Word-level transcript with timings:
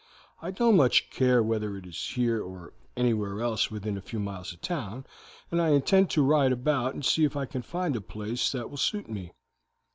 I 0.41 0.49
don't 0.49 0.75
much 0.77 1.11
care 1.11 1.43
whether 1.43 1.77
it 1.77 1.85
is 1.85 2.03
here 2.15 2.41
or 2.41 2.73
anywhere 2.97 3.39
else 3.39 3.69
within 3.69 3.97
a 3.97 4.01
few 4.01 4.17
miles 4.19 4.51
of 4.51 4.59
town, 4.59 5.05
and 5.51 5.61
I 5.61 5.69
intend 5.69 6.09
to 6.09 6.23
ride 6.25 6.51
about 6.51 6.95
and 6.95 7.05
see 7.05 7.23
if 7.23 7.35
I 7.37 7.45
can 7.45 7.61
find 7.61 7.95
a 7.95 8.01
place 8.01 8.51
that 8.51 8.71
will 8.71 8.77
suit 8.77 9.07
me. 9.07 9.33